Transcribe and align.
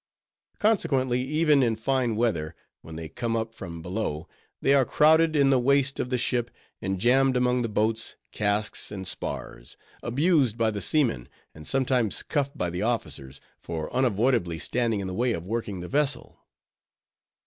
Consequently—even 0.57 1.61
in 1.61 1.75
fine 1.75 2.15
weather—when 2.15 2.95
they 2.95 3.07
come 3.07 3.35
up 3.35 3.53
from 3.53 3.83
below, 3.83 4.27
they 4.59 4.73
are 4.73 4.83
crowded 4.83 5.35
in 5.35 5.51
the 5.51 5.59
waist 5.59 5.99
of 5.99 6.09
the 6.09 6.17
ship, 6.17 6.49
and 6.81 6.97
jammed 6.99 7.37
among 7.37 7.61
the 7.61 7.69
boats, 7.69 8.15
casks, 8.31 8.91
and 8.91 9.05
spars; 9.05 9.77
abused 10.01 10.57
by 10.57 10.71
the 10.71 10.81
seamen, 10.81 11.29
and 11.53 11.67
sometimes 11.67 12.23
cuffed 12.23 12.57
by 12.57 12.71
the 12.71 12.81
officers, 12.81 13.39
for 13.59 13.93
unavoidably 13.95 14.57
standing 14.57 15.01
in 15.01 15.07
the 15.07 15.13
way 15.13 15.33
of 15.33 15.45
working 15.45 15.81
the 15.81 15.87
vessel. 15.87 16.39